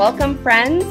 [0.00, 0.82] Welcome, friends,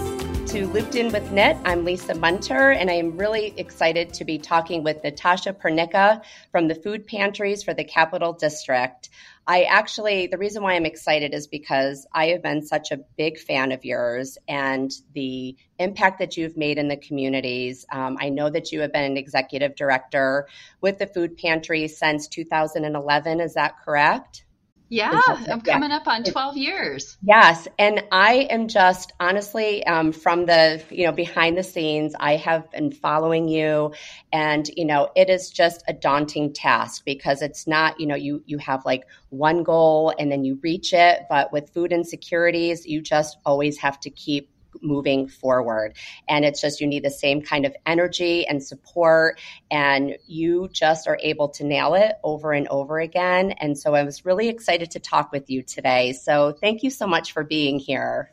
[0.52, 1.58] to Looped In with Knit.
[1.66, 6.22] I'm Lisa Munter, and I am really excited to be talking with Natasha Pernicka
[6.52, 9.10] from the Food Pantries for the Capital District.
[9.48, 13.40] I actually, the reason why I'm excited is because I have been such a big
[13.40, 17.88] fan of yours and the impact that you've made in the communities.
[17.92, 20.48] Um, I know that you have been an executive director
[20.82, 23.40] with the Food Pantry since 2011.
[23.40, 24.46] Is that correct?
[24.90, 25.98] Yeah, I'm coming yeah.
[25.98, 27.18] up on 12 years.
[27.22, 27.68] Yes.
[27.78, 32.70] And I am just honestly um, from the, you know, behind the scenes, I have
[32.72, 33.94] been following you
[34.34, 38.44] and, you know, it is just a daunting task because it's not, you know, you,
[38.48, 41.22] you have like one goal and then you reach it.
[41.30, 44.50] But with food insecurities, you just always have to keep
[44.82, 45.96] moving forward.
[46.28, 51.08] And it's just you need the same kind of energy and support, and you just
[51.08, 53.52] are able to nail it over and over again.
[53.52, 56.14] And so I was really excited to talk with you today.
[56.14, 58.32] So thank you so much for being here.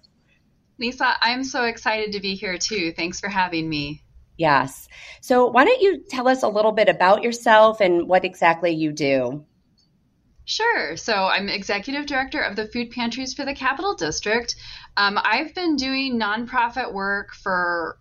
[0.79, 2.93] Lisa, I'm so excited to be here too.
[2.93, 4.03] Thanks for having me.
[4.37, 4.89] Yes.
[5.23, 8.93] So, why don't you tell us a little bit about yourself and what exactly you
[8.93, 9.47] do?
[10.47, 10.97] Sure.
[10.97, 14.55] So I'm executive director of the food pantries for the Capital District.
[14.97, 17.99] Um, I've been doing nonprofit work for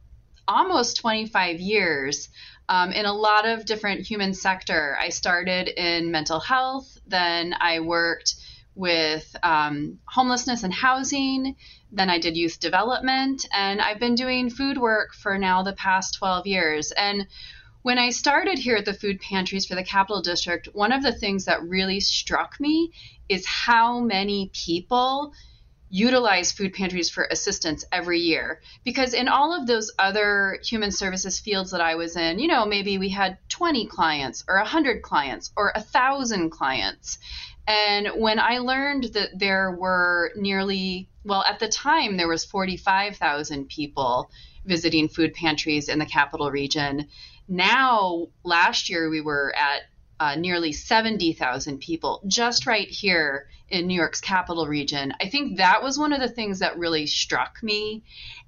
[0.47, 2.29] almost 25 years
[2.69, 4.95] um, in a lot of different human sector.
[4.99, 8.35] I started in mental health, then I worked
[8.75, 11.55] with um, homelessness and housing.
[11.91, 16.13] Then I did youth development, and I've been doing food work for now the past
[16.15, 16.91] 12 years.
[16.91, 17.25] And
[17.85, 21.11] when I started here at the food pantries for the Capital District, one of the
[21.11, 22.91] things that really struck me
[23.29, 25.33] is how many people
[25.91, 28.59] utilize food pantries for assistance every year.
[28.83, 32.65] Because in all of those other human services fields that I was in, you know,
[32.65, 37.19] maybe we had 20 clients or 100 clients or 1,000 clients.
[37.67, 43.69] And when I learned that there were nearly, well, at the time, there was 45,000
[43.69, 44.31] people
[44.65, 47.07] visiting food pantries in the capital region
[47.47, 49.83] now, last year we were at
[50.19, 55.13] uh, nearly 70,000 people just right here in New York's capital region.
[55.19, 58.03] I think that was one of the things that really struck me,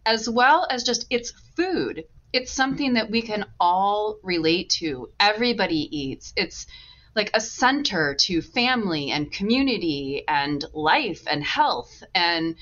[0.06, 2.06] as well as just its food.
[2.32, 5.10] It's something that we can all relate to.
[5.20, 6.34] Everybody eats.
[6.36, 6.68] It's
[7.16, 12.04] like a center to family and community and life and health.
[12.14, 12.56] And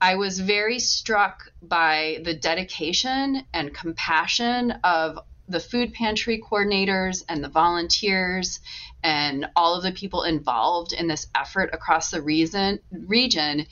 [0.00, 5.18] I was very struck by the dedication and compassion of
[5.50, 8.60] the food pantry coordinators and the volunteers
[9.02, 13.66] and all of the people involved in this effort across the reason, region,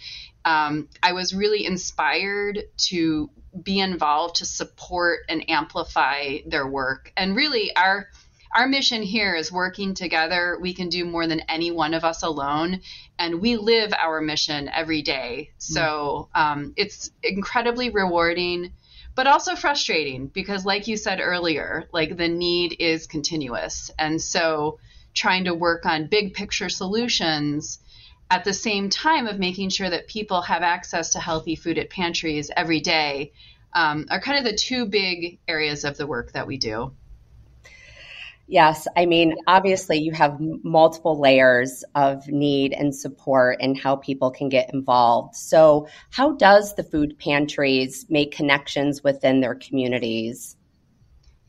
[0.45, 3.31] um, I was really inspired to
[3.63, 7.13] be involved to support and amplify their work.
[7.17, 8.09] And really, our
[8.55, 10.59] our mission here is working together.
[10.59, 12.81] We can do more than any one of us alone,
[13.19, 15.51] and we live our mission every day.
[15.59, 18.73] So um, it's incredibly rewarding
[19.19, 23.91] but also frustrating because like you said earlier like the need is continuous.
[23.99, 24.79] And so
[25.13, 27.81] trying to work on big picture solutions
[28.31, 31.91] at the same time of making sure that people have access to healthy food at
[31.91, 33.33] pantries every day
[33.73, 36.93] um, are kind of the two big areas of the work that we do
[38.51, 44.31] Yes, I mean, obviously, you have multiple layers of need and support and how people
[44.31, 45.37] can get involved.
[45.37, 50.57] So, how does the food pantries make connections within their communities?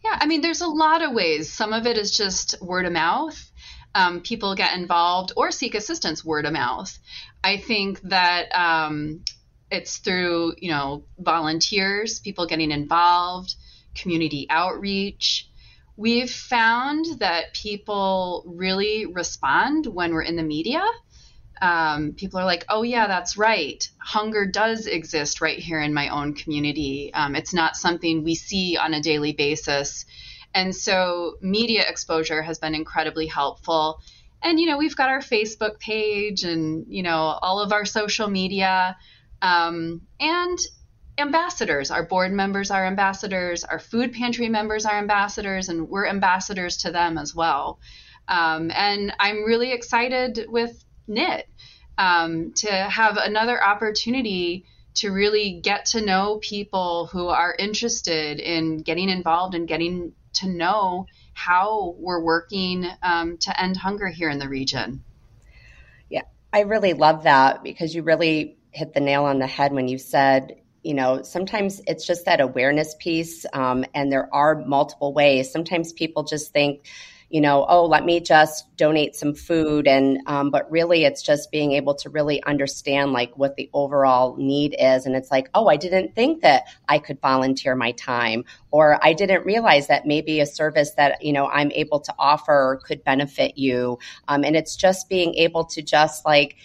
[0.03, 1.49] Yeah, I mean, there's a lot of ways.
[1.49, 3.49] Some of it is just word of mouth.
[3.95, 6.99] Um, people get involved or seek assistance word of mouth.
[7.41, 9.23] I think that um,
[9.71, 13.55] it's through, you know, volunteers, people getting involved,
[13.95, 15.49] community outreach
[15.99, 20.81] We've found that people really respond when we're in the media.
[21.61, 23.85] Um, people are like, oh, yeah, that's right.
[23.97, 27.13] Hunger does exist right here in my own community.
[27.13, 30.05] Um, it's not something we see on a daily basis.
[30.53, 33.99] And so media exposure has been incredibly helpful.
[34.41, 38.29] And, you know, we've got our Facebook page and, you know, all of our social
[38.29, 38.95] media.
[39.41, 40.57] Um, and
[41.19, 41.91] ambassadors.
[41.91, 46.91] Our board members are ambassadors, our food pantry members are ambassadors, and we're ambassadors to
[46.91, 47.79] them as well.
[48.27, 51.47] Um, and I'm really excited with KNIT
[51.97, 58.79] um, to have another opportunity to really get to know people who are interested in
[58.79, 64.39] getting involved and getting to know how we're working um, to end hunger here in
[64.39, 65.03] the region.
[66.09, 69.87] Yeah, I really love that because you really hit the nail on the head when
[69.87, 75.13] you said you know, sometimes it's just that awareness piece, um, and there are multiple
[75.13, 75.51] ways.
[75.51, 76.87] Sometimes people just think,
[77.29, 79.87] you know, oh, let me just donate some food.
[79.87, 84.35] And, um, but really it's just being able to really understand like what the overall
[84.37, 85.05] need is.
[85.05, 89.13] And it's like, oh, I didn't think that I could volunteer my time, or I
[89.13, 93.59] didn't realize that maybe a service that, you know, I'm able to offer could benefit
[93.59, 93.99] you.
[94.27, 96.55] Um, and it's just being able to just like,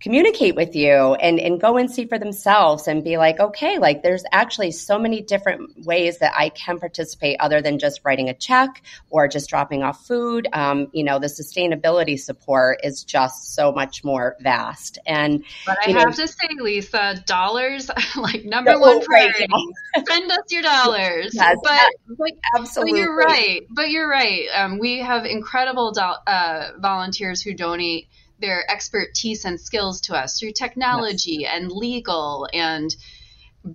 [0.00, 4.02] communicate with you and, and go and see for themselves and be like, okay, like
[4.02, 8.34] there's actually so many different ways that I can participate other than just writing a
[8.34, 10.48] check or just dropping off food.
[10.52, 14.98] Um, you know, the sustainability support is just so much more vast.
[15.06, 19.46] And but I have know, to say, Lisa, dollars like number one priority.
[19.50, 21.32] Right Send us your dollars.
[21.34, 22.92] Yes, but, but, absolutely.
[22.92, 23.66] But you're right.
[23.70, 24.46] But you're right.
[24.54, 30.38] Um, we have incredible do- uh, volunteers who donate their expertise and skills to us
[30.38, 31.52] through technology yes.
[31.54, 32.94] and legal and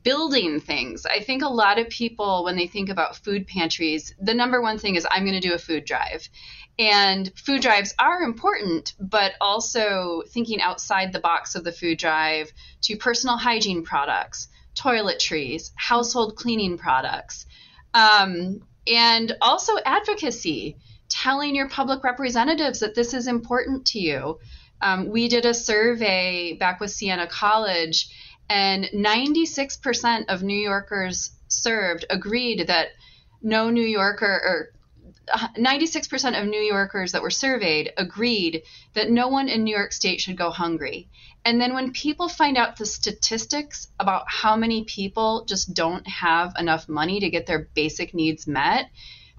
[0.04, 1.06] building things.
[1.06, 4.78] I think a lot of people, when they think about food pantries, the number one
[4.78, 6.28] thing is I'm going to do a food drive.
[6.80, 12.52] And food drives are important, but also thinking outside the box of the food drive
[12.84, 17.46] to personal hygiene products, toiletries, household cleaning products,
[17.94, 20.78] um, and also advocacy
[21.12, 24.40] telling your public representatives that this is important to you.
[24.82, 28.10] Um, we did a survey back with Siena College,
[28.50, 32.90] and 96% of New Yorkers served agreed that
[33.42, 34.70] no New Yorker or
[35.58, 40.20] 96% of New Yorkers that were surveyed agreed that no one in New York State
[40.20, 41.10] should go hungry.
[41.46, 46.54] And then when people find out the statistics about how many people just don't have
[46.58, 48.90] enough money to get their basic needs met,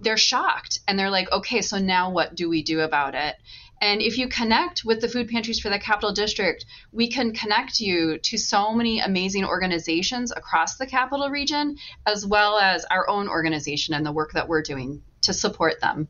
[0.02, 3.36] they're shocked and they're like, okay, so now what do we do about it?
[3.80, 7.80] And if you connect with the food pantries for the Capital District, we can connect
[7.80, 11.76] you to so many amazing organizations across the capital region,
[12.06, 16.06] as well as our own organization and the work that we're doing to support them.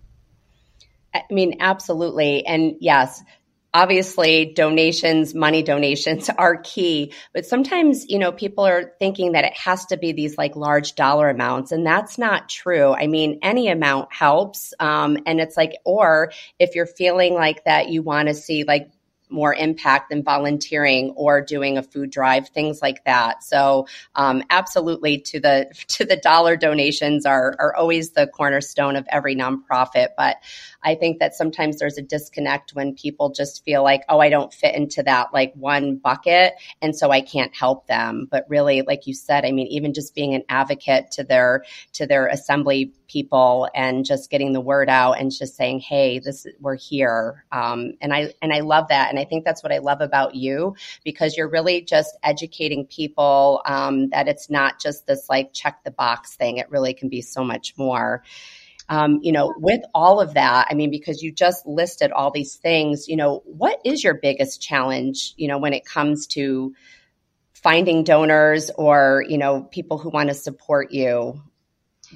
[1.15, 2.45] I mean, absolutely.
[2.45, 3.23] And yes,
[3.75, 9.57] obviously donations money donations are key but sometimes you know people are thinking that it
[9.57, 13.69] has to be these like large dollar amounts and that's not true i mean any
[13.69, 18.35] amount helps um, and it's like or if you're feeling like that you want to
[18.35, 18.91] see like
[19.33, 23.43] more impact than volunteering or doing a food drive, things like that.
[23.43, 29.07] So, um, absolutely, to the to the dollar donations are are always the cornerstone of
[29.09, 30.09] every nonprofit.
[30.17, 30.37] But
[30.85, 34.53] I think that sometimes there's a disconnect when people just feel like, oh, I don't
[34.53, 38.29] fit into that like one bucket, and so I can't help them.
[38.31, 41.65] But really, like you said, I mean, even just being an advocate to their
[41.95, 46.47] to their assembly people and just getting the word out and just saying, hey, this
[46.61, 47.45] we're here.
[47.53, 50.35] Um, and I and I love that, and I think that's what I love about
[50.35, 50.75] you
[51.05, 55.91] because you're really just educating people um, that it's not just this like check the
[55.91, 56.59] box thing.
[56.59, 58.23] It really can be so much more
[58.89, 62.57] um, you know, with all of that, I mean, because you just listed all these
[62.57, 66.75] things, you know, what is your biggest challenge, you know, when it comes to
[67.55, 71.41] finding donors or, you know, people who want to support you?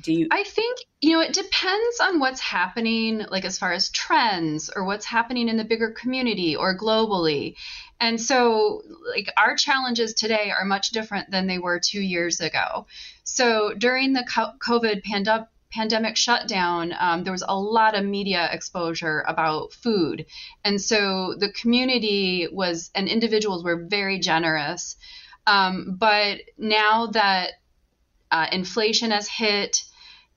[0.02, 0.28] Do you?
[0.30, 4.84] I think, you know, it depends on what's happening, like as far as trends or
[4.84, 7.54] what's happening in the bigger community or globally.
[7.98, 12.86] And so, like, our challenges today are much different than they were two years ago.
[13.24, 14.26] So, during the
[14.60, 20.24] COVID pandemic, pandemic shutdown, um, there was a lot of media exposure about food.
[20.64, 24.96] And so the community was, and individuals were very generous.
[25.46, 27.50] Um, but now that
[28.30, 29.82] uh, inflation has hit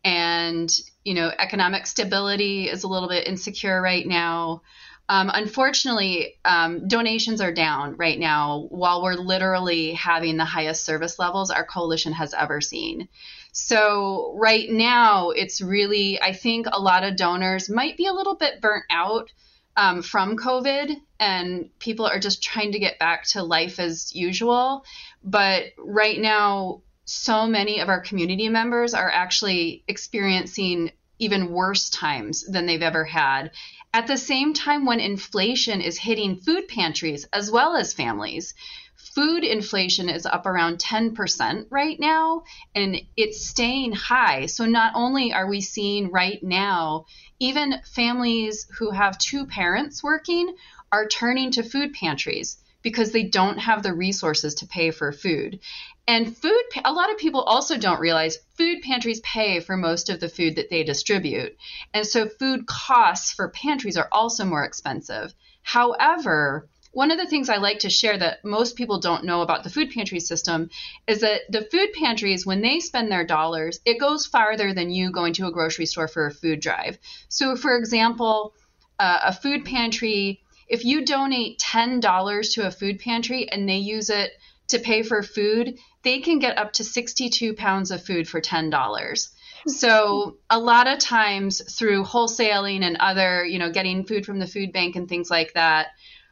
[0.03, 0.69] and,
[1.03, 4.61] you know, economic stability is a little bit insecure right now,
[5.09, 11.17] um, unfortunately, um, donations are down right now while we're literally having the highest service
[11.17, 13.07] levels our coalition has ever seen.
[13.51, 18.35] So, right now, it's really, I think a lot of donors might be a little
[18.35, 19.31] bit burnt out
[19.75, 24.83] um, from COVID, and people are just trying to get back to life as usual.
[25.23, 32.45] But right now, so many of our community members are actually experiencing even worse times
[32.45, 33.51] than they've ever had.
[33.91, 38.53] At the same time, when inflation is hitting food pantries as well as families,
[38.95, 42.43] food inflation is up around 10% right now,
[42.75, 44.45] and it's staying high.
[44.45, 47.05] So, not only are we seeing right now,
[47.39, 50.55] even families who have two parents working
[50.91, 55.59] are turning to food pantries because they don't have the resources to pay for food.
[56.07, 60.19] And food, a lot of people also don't realize food pantries pay for most of
[60.19, 61.55] the food that they distribute.
[61.93, 65.33] And so food costs for pantries are also more expensive.
[65.61, 69.63] However, one of the things I like to share that most people don't know about
[69.63, 70.71] the food pantry system
[71.05, 75.11] is that the food pantries, when they spend their dollars, it goes farther than you
[75.11, 76.97] going to a grocery store for a food drive.
[77.27, 78.55] So, for example,
[78.97, 84.09] uh, a food pantry, if you donate $10 to a food pantry and they use
[84.09, 84.31] it
[84.69, 89.29] to pay for food, they can get up to 62 pounds of food for $10.
[89.67, 94.47] So a lot of times through wholesaling and other, you know, getting food from the
[94.47, 95.87] food bank and things like that,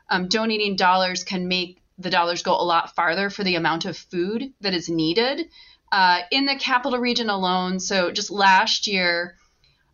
[0.10, 3.98] um, donating dollars can make the dollars go a lot farther for the amount of
[3.98, 5.50] food that is needed.
[5.92, 9.36] Uh, in the capital region alone, so just last year,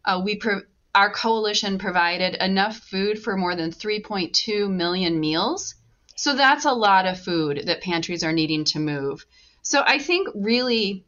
[0.05, 0.61] uh, we pro-
[0.95, 5.75] our coalition provided enough food for more than 3.2 million meals.
[6.15, 9.25] So that's a lot of food that pantries are needing to move.
[9.63, 11.05] So I think really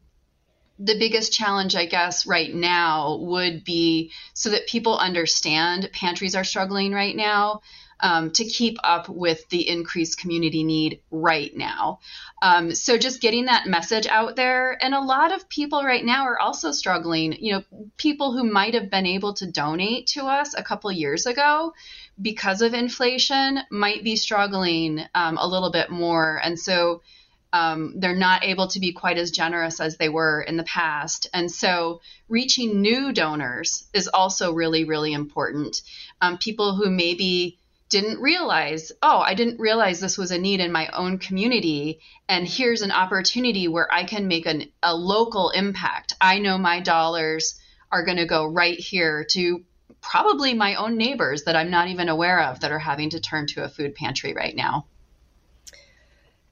[0.78, 6.44] the biggest challenge, I guess, right now would be so that people understand pantries are
[6.44, 7.62] struggling right now
[8.00, 12.00] um, to keep up with the increased community need right now.
[12.42, 14.82] Um, so just getting that message out there.
[14.82, 17.32] And a lot of people right now are also struggling.
[17.32, 21.26] You know, people who might have been able to donate to us a couple years
[21.26, 21.72] ago
[22.20, 26.40] because of inflation might be struggling um, a little bit more.
[26.42, 27.02] And so
[27.52, 31.28] um, they're not able to be quite as generous as they were in the past.
[31.32, 35.80] And so reaching new donors is also really, really important.
[36.20, 40.72] Um, people who maybe didn't realize, oh, I didn't realize this was a need in
[40.72, 42.00] my own community.
[42.28, 46.14] And here's an opportunity where I can make an, a local impact.
[46.20, 47.60] I know my dollars
[47.92, 49.64] are going to go right here to
[50.00, 53.46] probably my own neighbors that I'm not even aware of that are having to turn
[53.48, 54.86] to a food pantry right now.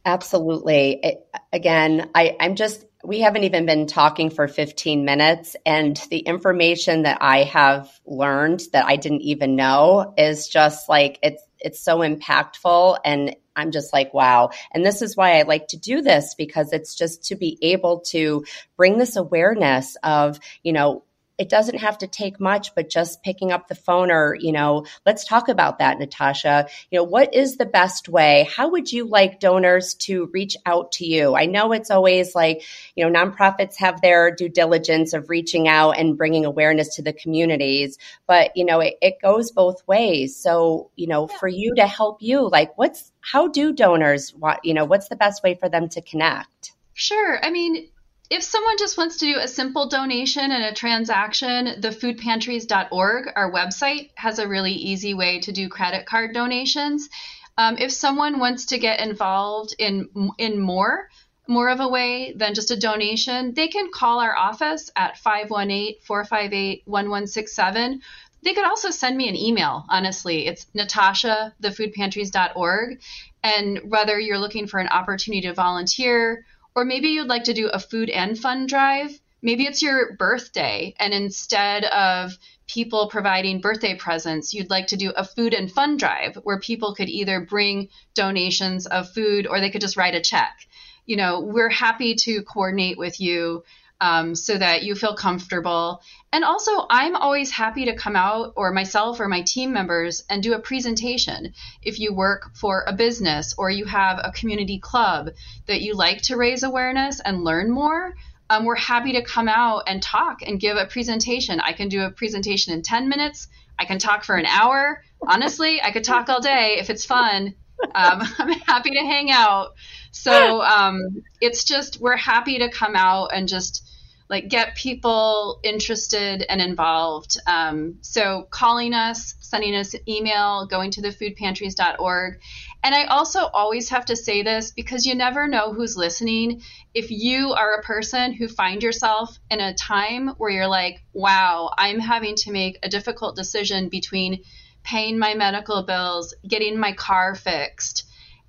[0.04, 1.00] Absolutely.
[1.02, 6.18] It, again, I, I'm just we haven't even been talking for 15 minutes and the
[6.18, 11.80] information that i have learned that i didn't even know is just like it's it's
[11.80, 14.50] so impactful and i'm just like wow.
[14.72, 18.00] And this is why i like to do this because it's just to be able
[18.08, 18.44] to
[18.76, 21.04] bring this awareness of you know
[21.36, 24.86] it doesn't have to take much, but just picking up the phone or, you know,
[25.04, 26.68] let's talk about that, Natasha.
[26.90, 28.48] You know, what is the best way?
[28.54, 31.34] How would you like donors to reach out to you?
[31.34, 32.62] I know it's always like,
[32.94, 37.12] you know, nonprofits have their due diligence of reaching out and bringing awareness to the
[37.12, 40.36] communities, but, you know, it, it goes both ways.
[40.36, 41.36] So, you know, yeah.
[41.38, 45.16] for you to help you, like, what's, how do donors want, you know, what's the
[45.16, 46.72] best way for them to connect?
[46.94, 47.44] Sure.
[47.44, 47.88] I mean,
[48.30, 54.10] if someone just wants to do a simple donation and a transaction, thefoodpantries.org, our website,
[54.14, 57.10] has a really easy way to do credit card donations.
[57.58, 61.10] Um, if someone wants to get involved in in more,
[61.46, 68.00] more of a way than just a donation, they can call our office at 518-458-1167.
[68.42, 70.46] They could also send me an email, honestly.
[70.46, 73.00] It's natasha, thefoodpantries.org.
[73.42, 77.68] And whether you're looking for an opportunity to volunteer or maybe you'd like to do
[77.68, 79.18] a food and fun drive.
[79.42, 85.10] Maybe it's your birthday, and instead of people providing birthday presents, you'd like to do
[85.10, 89.70] a food and fun drive where people could either bring donations of food or they
[89.70, 90.66] could just write a check.
[91.04, 93.64] You know, we're happy to coordinate with you
[94.04, 96.02] um, so that you feel comfortable.
[96.30, 100.42] And also, I'm always happy to come out, or myself or my team members, and
[100.42, 101.54] do a presentation.
[101.80, 105.30] If you work for a business or you have a community club
[105.66, 108.12] that you like to raise awareness and learn more,
[108.50, 111.58] um, we're happy to come out and talk and give a presentation.
[111.60, 113.48] I can do a presentation in 10 minutes.
[113.78, 115.02] I can talk for an hour.
[115.26, 117.54] Honestly, I could talk all day if it's fun.
[117.94, 119.76] Um, I'm happy to hang out.
[120.10, 123.83] So um, it's just, we're happy to come out and just
[124.28, 127.38] like get people interested and involved.
[127.46, 132.40] Um, so calling us, sending us an email, going to thefoodpantries.org.
[132.82, 136.62] And I also always have to say this because you never know who's listening.
[136.94, 141.70] If you are a person who find yourself in a time where you're like, wow,
[141.76, 144.42] I'm having to make a difficult decision between
[144.82, 148.04] paying my medical bills, getting my car fixed,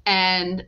[0.05, 0.65] and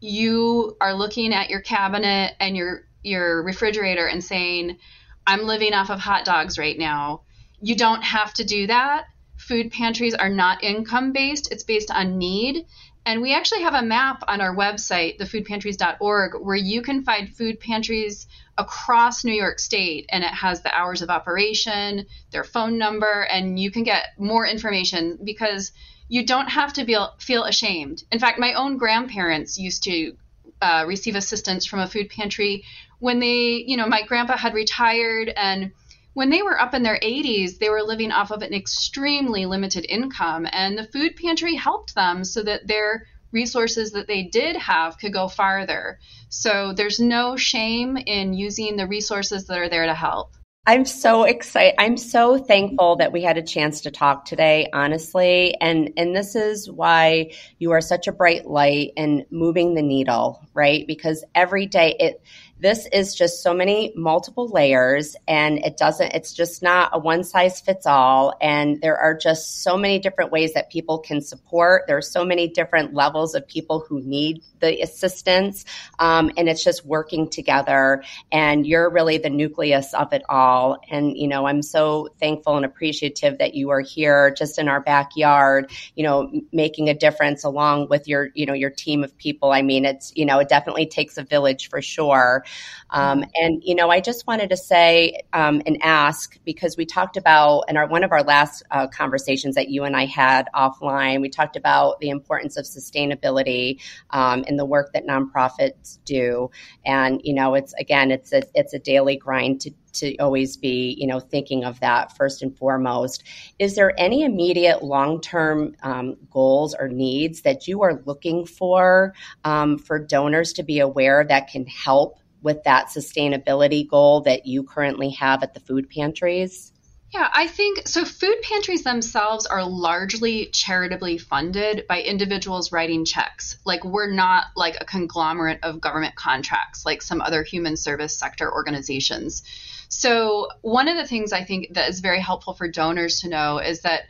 [0.00, 4.78] you are looking at your cabinet and you're your refrigerator and saying,
[5.26, 7.22] I'm living off of hot dogs right now.
[7.60, 9.06] You don't have to do that.
[9.36, 12.66] Food pantries are not income based, it's based on need.
[13.06, 17.60] And we actually have a map on our website, thefoodpantries.org, where you can find food
[17.60, 20.06] pantries across New York State.
[20.08, 24.46] And it has the hours of operation, their phone number, and you can get more
[24.46, 25.72] information because
[26.08, 28.04] you don't have to be, feel ashamed.
[28.10, 30.16] In fact, my own grandparents used to
[30.64, 32.64] uh, receive assistance from a food pantry
[32.98, 35.72] when they, you know, my grandpa had retired and
[36.14, 39.84] when they were up in their 80s, they were living off of an extremely limited
[39.88, 44.96] income, and the food pantry helped them so that their resources that they did have
[44.96, 45.98] could go farther.
[46.28, 50.34] So there's no shame in using the resources that are there to help.
[50.66, 51.74] I'm so excited.
[51.78, 55.54] I'm so thankful that we had a chance to talk today, honestly.
[55.60, 60.42] And and this is why you are such a bright light and moving the needle,
[60.54, 60.86] right?
[60.86, 62.22] Because every day it
[62.64, 67.22] this is just so many multiple layers and it doesn't, it's just not a one
[67.22, 68.32] size fits all.
[68.40, 71.82] And there are just so many different ways that people can support.
[71.86, 75.66] There are so many different levels of people who need the assistance.
[75.98, 78.02] Um, and it's just working together.
[78.32, 80.78] And you're really the nucleus of it all.
[80.90, 84.80] And, you know, I'm so thankful and appreciative that you are here just in our
[84.80, 89.52] backyard, you know, making a difference along with your, you know, your team of people.
[89.52, 92.42] I mean, it's, you know, it definitely takes a village for sure.
[92.90, 97.16] Um, and you know, I just wanted to say um, and ask because we talked
[97.16, 101.20] about in our one of our last uh, conversations that you and I had offline,
[101.20, 103.80] we talked about the importance of sustainability
[104.10, 106.50] um, in the work that nonprofits do.
[106.84, 110.96] And you know, it's again, it's a it's a daily grind to to always be,
[110.98, 113.22] you know, thinking of that first and foremost.
[113.58, 119.78] Is there any immediate long-term um, goals or needs that you are looking for um,
[119.78, 125.10] for donors to be aware that can help with that sustainability goal that you currently
[125.10, 126.70] have at the food pantries?
[127.14, 128.04] Yeah, I think so.
[128.04, 133.56] Food pantries themselves are largely charitably funded by individuals writing checks.
[133.64, 138.52] Like, we're not like a conglomerate of government contracts like some other human service sector
[138.52, 139.44] organizations.
[139.88, 143.58] So, one of the things I think that is very helpful for donors to know
[143.58, 144.02] is that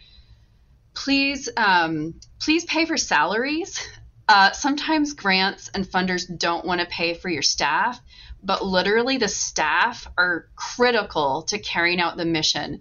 [0.95, 3.87] please, um, please pay for salaries.
[4.27, 8.01] Uh, sometimes grants and funders don't want to pay for your staff
[8.45, 12.81] but literally the staff are critical to carrying out the mission.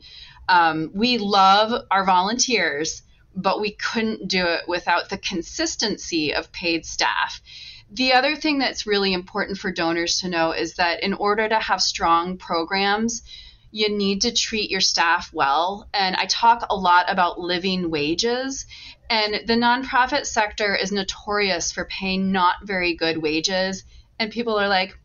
[0.50, 3.02] Um, we love our volunteers,
[3.34, 7.42] but we couldn't do it without the consistency of paid staff.
[7.90, 11.60] The other thing that's really important for donors to know is that in order to
[11.60, 13.22] have strong programs,
[13.74, 15.90] you need to treat your staff well.
[15.96, 18.68] And I talk a lot about living wages.
[19.10, 23.84] And the nonprofit sector is notorious for paying not very good wages.
[24.20, 24.96] And people are like,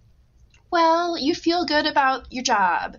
[0.71, 2.99] well, you feel good about your job.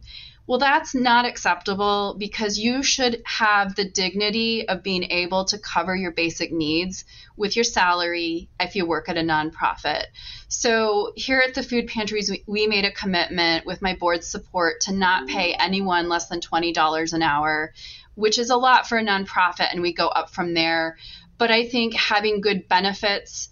[0.50, 5.96] Well, that's not acceptable because you should have the dignity of being able to cover
[5.96, 7.06] your basic needs
[7.38, 10.06] with your salary if you work at a nonprofit.
[10.48, 14.92] So, here at the food pantries, we, made a commitment with my board's support to
[14.92, 17.72] not pay anyone less than $20 an hour,
[18.16, 20.98] which is a lot for a nonprofit, and we go up from there.
[21.38, 23.50] But I think having good benefits,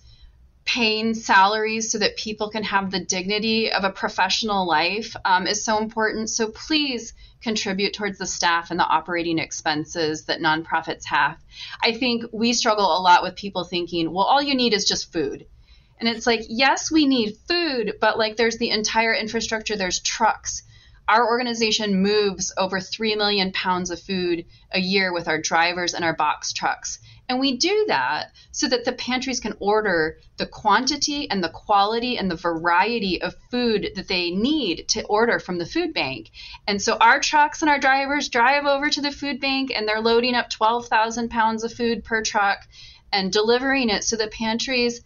[0.68, 5.64] paying salaries so that people can have the dignity of a professional life um, is
[5.64, 6.30] so important.
[6.30, 11.38] So please contribute towards the staff and the operating expenses that nonprofits have.
[11.82, 15.14] I think we struggle a lot with people thinking, well, all you need is just
[15.14, 15.48] food.
[16.00, 20.64] And it's like, yes, we need food, but like there's the entire infrastructure, there's trucks.
[21.08, 26.04] Our organization moves over 3 million pounds of food a year with our drivers and
[26.04, 27.00] our box trucks.
[27.30, 32.18] And we do that so that the pantries can order the quantity and the quality
[32.18, 36.32] and the variety of food that they need to order from the food bank.
[36.68, 40.02] And so our trucks and our drivers drive over to the food bank and they're
[40.02, 42.60] loading up 12,000 pounds of food per truck
[43.12, 45.02] and delivering it so the pantries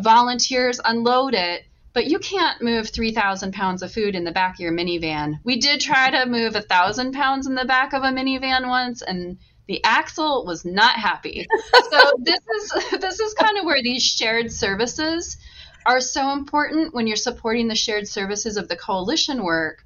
[0.00, 1.64] volunteers unload it
[1.96, 5.40] but you can't move 3,000 pounds of food in the back of your minivan.
[5.44, 9.00] We did try to move a thousand pounds in the back of a minivan once,
[9.00, 11.46] and the axle was not happy.
[11.90, 15.38] so this is this is kind of where these shared services
[15.86, 19.82] are so important when you're supporting the shared services of the coalition work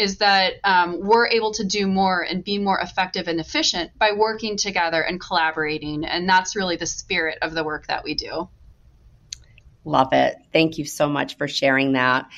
[0.00, 4.10] is that um, we're able to do more and be more effective and efficient by
[4.10, 8.48] working together and collaborating and that's really the spirit of the work that we do
[9.84, 10.36] love it.
[10.52, 12.28] Thank you so much for sharing that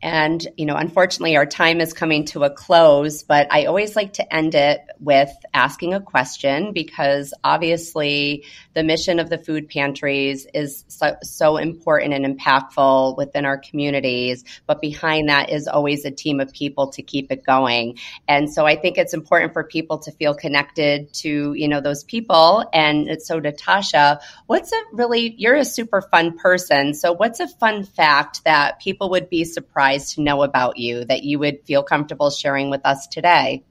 [0.00, 4.12] and, you know, unfortunately, our time is coming to a close, but I always like
[4.14, 10.46] to end it with asking a question because obviously the mission of the food pantries
[10.54, 14.44] is so, so important and impactful within our communities.
[14.66, 17.98] But behind that is always a team of people to keep it going.
[18.28, 22.04] And so I think it's important for people to feel connected to, you know, those
[22.04, 22.64] people.
[22.72, 26.94] And so, Natasha, what's a really, you're a super fun person.
[26.94, 29.87] So, what's a fun fact that people would be surprised?
[29.96, 33.64] To know about you that you would feel comfortable sharing with us today?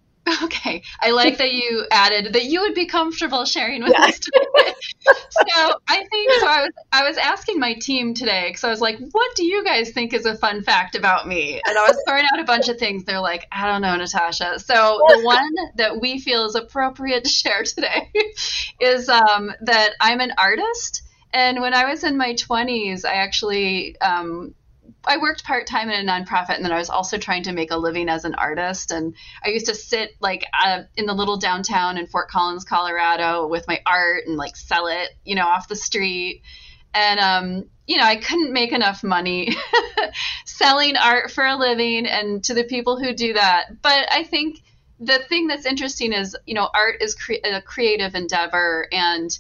[0.44, 4.74] Okay, I like that you added that you would be comfortable sharing with us today.
[5.30, 6.48] so I think so.
[6.48, 9.64] I was I was asking my team today because I was like, "What do you
[9.64, 12.68] guys think is a fun fact about me?" And I was throwing out a bunch
[12.68, 13.06] of things.
[13.06, 17.30] They're like, "I don't know, Natasha." So the one that we feel is appropriate to
[17.30, 18.12] share today
[18.82, 21.04] is um, that I'm an artist.
[21.34, 24.56] And when I was in my 20s, I actually um,
[25.08, 27.72] I worked part time in a nonprofit, and then I was also trying to make
[27.72, 28.92] a living as an artist.
[28.92, 33.48] And I used to sit like uh, in the little downtown in Fort Collins, Colorado,
[33.48, 36.42] with my art and like sell it, you know, off the street.
[36.94, 39.56] And um, you know, I couldn't make enough money
[40.46, 43.82] selling art for a living, and to the people who do that.
[43.82, 44.62] But I think
[45.00, 49.38] the thing that's interesting is, you know, art is cre- a creative endeavor, and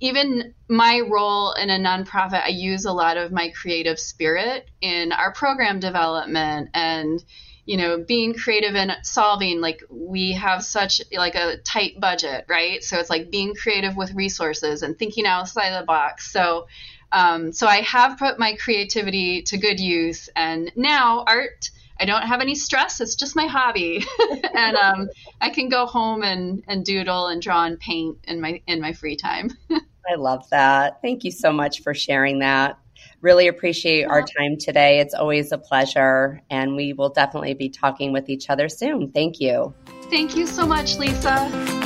[0.00, 5.12] even my role in a nonprofit, I use a lot of my creative spirit in
[5.12, 7.22] our program development and
[7.64, 12.82] you know being creative and solving like we have such like a tight budget right?
[12.82, 16.30] So it's like being creative with resources and thinking outside the box.
[16.30, 16.66] So
[17.14, 22.22] um, so i have put my creativity to good use and now art I don't
[22.22, 23.00] have any stress.
[23.00, 24.04] It's just my hobby,
[24.54, 25.08] and um,
[25.40, 28.92] I can go home and, and doodle and draw and paint in my in my
[28.92, 29.50] free time.
[29.70, 31.00] I love that.
[31.02, 32.78] Thank you so much for sharing that.
[33.20, 35.00] Really appreciate our time today.
[35.00, 39.12] It's always a pleasure, and we will definitely be talking with each other soon.
[39.12, 39.72] Thank you.
[40.10, 41.83] Thank you so much, Lisa.